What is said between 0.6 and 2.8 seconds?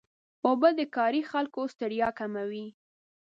د کاري خلکو ستړیا کموي.